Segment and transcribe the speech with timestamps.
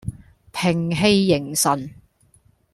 [0.51, 1.93] 屏氣凝神